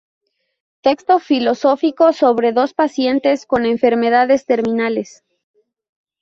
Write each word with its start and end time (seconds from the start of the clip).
Texto 0.81 1.19
filosófico 1.19 2.11
sobre 2.11 2.53
dos 2.53 2.73
pacientes 2.73 3.45
con 3.45 3.67
enfermedades 3.67 4.47
terminales. 4.47 5.23